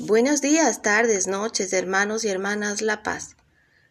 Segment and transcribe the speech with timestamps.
[0.00, 3.34] Buenos días, tardes, noches, hermanos y hermanas La Paz.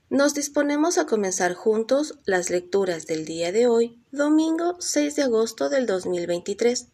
[0.10, 5.68] Nos disponemos a comenzar juntos las lecturas del día de hoy, domingo 6 de agosto
[5.68, 6.88] del 2023,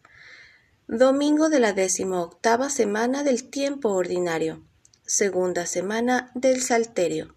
[0.88, 4.64] domingo de la decimoctava semana del tiempo ordinario,
[5.06, 7.36] segunda semana del Salterio.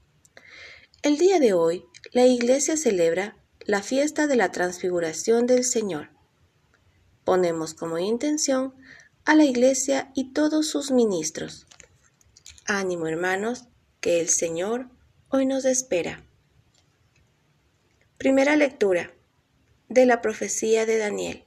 [1.04, 6.10] El día de hoy, la Iglesia celebra la fiesta de la transfiguración del Señor.
[7.24, 8.74] Ponemos como intención
[9.28, 11.68] a la Iglesia y todos sus ministros.
[12.66, 13.66] Ánimo hermanos,
[14.00, 14.88] que el Señor
[15.28, 16.24] hoy nos espera.
[18.18, 19.12] Primera lectura
[19.90, 21.44] de la profecía de Daniel.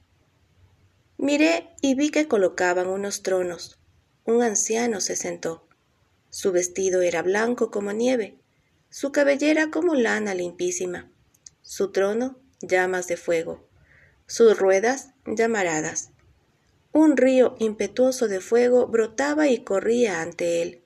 [1.17, 3.79] Miré y vi que colocaban unos tronos.
[4.25, 5.67] Un anciano se sentó.
[6.29, 8.37] Su vestido era blanco como nieve,
[8.91, 11.09] su cabellera como lana limpísima,
[11.63, 13.67] su trono llamas de fuego,
[14.27, 16.10] sus ruedas llamaradas.
[16.93, 20.81] Un río impetuoso de fuego brotaba y corría ante él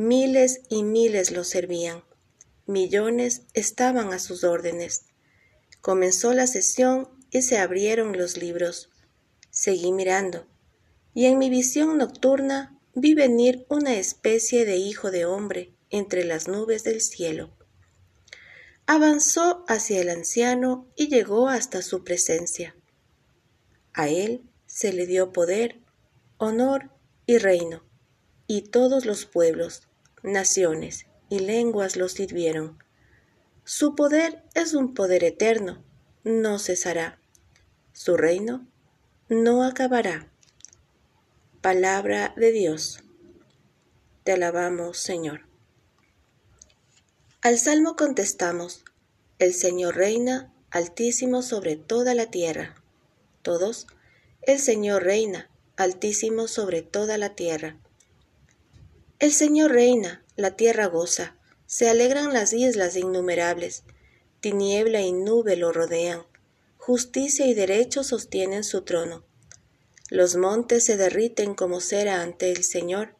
[0.00, 2.04] Miles y miles lo servían.
[2.66, 5.06] Millones estaban a sus órdenes.
[5.80, 8.90] Comenzó la sesión y se abrieron los libros.
[9.50, 10.46] Seguí mirando,
[11.14, 16.46] y en mi visión nocturna vi venir una especie de hijo de hombre entre las
[16.46, 17.50] nubes del cielo.
[18.86, 22.76] Avanzó hacia el anciano y llegó hasta su presencia.
[23.94, 24.44] A él
[24.78, 25.80] se le dio poder,
[26.36, 26.92] honor
[27.26, 27.82] y reino,
[28.46, 29.88] y todos los pueblos,
[30.22, 32.80] naciones y lenguas lo sirvieron.
[33.64, 35.82] Su poder es un poder eterno,
[36.22, 37.18] no cesará.
[37.92, 38.68] Su reino
[39.28, 40.30] no acabará.
[41.60, 43.02] Palabra de Dios.
[44.22, 45.48] Te alabamos, Señor.
[47.40, 48.84] Al salmo contestamos,
[49.40, 52.76] el Señor reina altísimo sobre toda la tierra.
[53.42, 53.88] Todos,
[54.42, 57.78] el Señor reina altísimo sobre toda la tierra.
[59.18, 61.36] El Señor reina, la tierra goza,
[61.66, 63.84] se alegran las islas innumerables,
[64.40, 66.22] tiniebla y nube lo rodean,
[66.76, 69.24] justicia y derecho sostienen su trono.
[70.10, 73.14] Los montes se derriten como cera ante el Señor,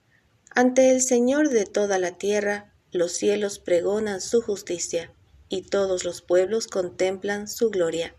[0.51, 5.13] ante el Señor de toda la tierra, los cielos pregonan su justicia,
[5.49, 8.17] y todos los pueblos contemplan su gloria.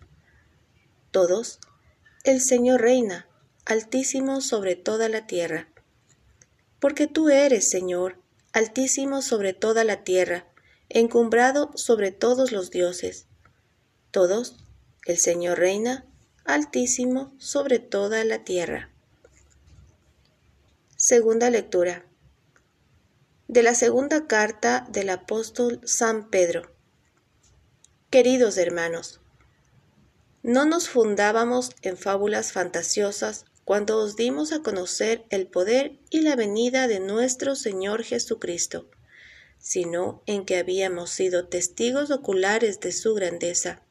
[1.12, 1.60] Todos,
[2.24, 3.28] el Señor reina,
[3.66, 5.70] altísimo sobre toda la tierra
[6.80, 8.18] porque tú eres, Señor,
[8.54, 10.48] altísimo sobre toda la tierra,
[10.88, 13.28] encumbrado sobre todos los dioses.
[14.12, 14.58] Todos,
[15.06, 16.06] el Señor reina,
[16.46, 18.90] altísimo sobre toda la tierra.
[20.96, 22.06] Segunda lectura.
[23.48, 26.72] De la segunda carta del apóstol San Pedro.
[28.10, 29.20] Queridos hermanos,
[30.50, 36.36] no nos fundábamos en fábulas fantasiosas cuando os dimos a conocer el poder y la
[36.36, 38.90] venida de nuestro Señor Jesucristo,
[39.60, 43.84] sino en que habíamos sido testigos oculares de su grandeza.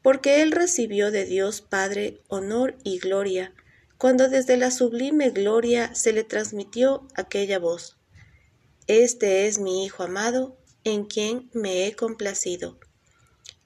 [0.00, 3.52] Porque Él recibió de Dios Padre honor y gloria,
[3.98, 7.98] cuando desde la sublime gloria se le transmitió aquella voz.
[8.86, 12.78] Este es mi Hijo amado, en quien me he complacido.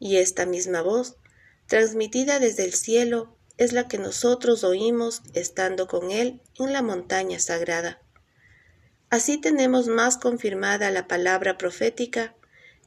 [0.00, 1.18] Y esta misma voz,
[1.66, 7.38] transmitida desde el cielo, es la que nosotros oímos estando con Él en la montaña
[7.38, 8.00] sagrada.
[9.10, 12.34] Así tenemos más confirmada la palabra profética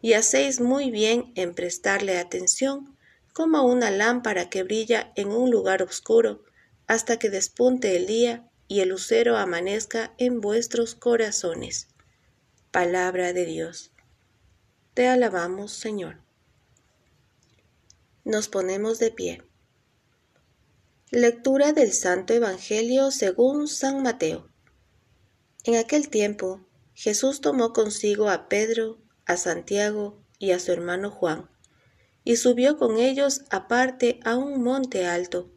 [0.01, 2.97] y hacéis muy bien en prestarle atención
[3.33, 6.43] como una lámpara que brilla en un lugar oscuro
[6.87, 11.87] hasta que despunte el día y el lucero amanezca en vuestros corazones.
[12.71, 13.91] Palabra de Dios.
[14.93, 16.26] Te alabamos, Señor.
[18.27, 19.41] Nos ponemos de pie.
[21.11, 24.49] Lectura del Santo Evangelio según San Mateo.
[25.63, 31.49] En aquel tiempo, Jesús tomó consigo a Pedro, a Santiago y a su hermano Juan,
[32.25, 35.49] y subió con ellos aparte a un monte alto.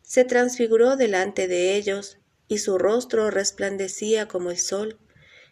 [0.00, 2.16] Se transfiguró delante de ellos,
[2.48, 4.98] y su rostro resplandecía como el sol,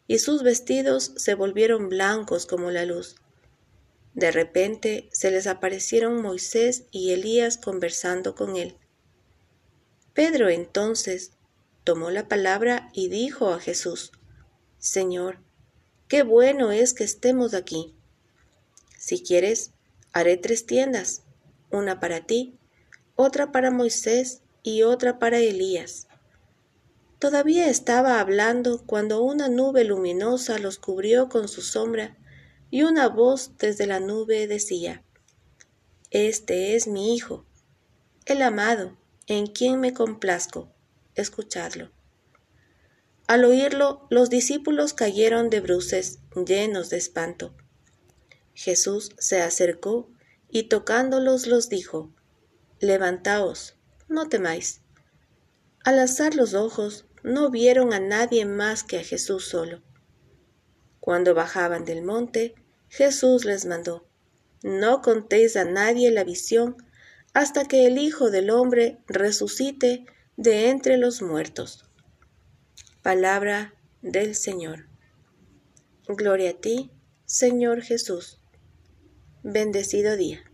[0.06, 3.16] y sus vestidos se volvieron blancos como la luz.
[4.14, 8.76] De repente se les aparecieron Moisés y Elías conversando con él.
[10.12, 11.32] Pedro entonces
[11.84, 14.12] tomó la palabra y dijo a Jesús,
[14.78, 15.38] Señor,
[16.08, 17.94] qué bueno es que estemos aquí.
[18.98, 19.72] Si quieres,
[20.12, 21.22] haré tres tiendas,
[21.70, 22.58] una para ti,
[23.16, 26.06] otra para Moisés y otra para Elías.
[27.18, 32.18] Todavía estaba hablando cuando una nube luminosa los cubrió con su sombra
[32.72, 35.04] y una voz desde la nube decía,
[36.10, 37.44] Este es mi Hijo,
[38.24, 38.96] el amado,
[39.26, 40.72] en quien me complazco,
[41.14, 41.90] escuchadlo.
[43.26, 47.54] Al oírlo, los discípulos cayeron de bruces, llenos de espanto.
[48.54, 50.08] Jesús se acercó
[50.48, 52.10] y tocándolos los dijo,
[52.80, 53.76] Levantaos,
[54.08, 54.80] no temáis.
[55.84, 59.82] Al alzar los ojos, no vieron a nadie más que a Jesús solo.
[61.02, 62.54] Cuando bajaban del monte,
[62.88, 64.06] Jesús les mandó,
[64.62, 66.76] No contéis a nadie la visión
[67.34, 70.06] hasta que el Hijo del Hombre resucite
[70.36, 71.90] de entre los muertos.
[73.02, 74.86] Palabra del Señor.
[76.06, 76.92] Gloria a ti,
[77.24, 78.38] Señor Jesús.
[79.42, 80.51] Bendecido día.